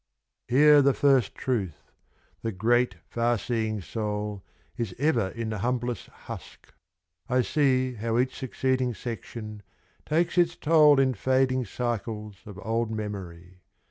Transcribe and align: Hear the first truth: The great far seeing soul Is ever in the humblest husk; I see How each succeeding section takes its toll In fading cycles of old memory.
Hear 0.47 0.81
the 0.81 0.95
first 0.95 1.35
truth: 1.35 1.91
The 2.41 2.51
great 2.51 2.95
far 3.07 3.37
seeing 3.37 3.81
soul 3.81 4.43
Is 4.75 4.95
ever 4.97 5.27
in 5.29 5.51
the 5.51 5.59
humblest 5.59 6.07
husk; 6.07 6.73
I 7.29 7.43
see 7.43 7.93
How 7.93 8.17
each 8.17 8.35
succeeding 8.35 8.95
section 8.95 9.61
takes 10.03 10.39
its 10.39 10.55
toll 10.55 10.99
In 10.99 11.13
fading 11.13 11.65
cycles 11.65 12.37
of 12.47 12.57
old 12.65 12.89
memory. 12.89 13.61